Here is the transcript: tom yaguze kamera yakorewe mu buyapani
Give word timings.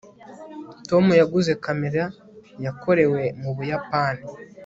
tom 0.89 1.05
yaguze 1.21 1.51
kamera 1.63 2.03
yakorewe 2.65 3.21
mu 3.41 3.51
buyapani 3.55 4.25